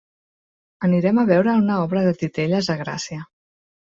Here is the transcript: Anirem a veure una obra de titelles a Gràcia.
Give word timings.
Anirem 0.87 1.19
a 1.23 1.25
veure 1.31 1.53
una 1.61 1.75
obra 1.83 2.03
de 2.07 2.15
titelles 2.21 2.73
a 2.75 2.79
Gràcia. 2.83 3.21